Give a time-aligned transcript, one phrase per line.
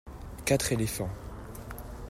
[0.45, 1.11] Quatre éléphants.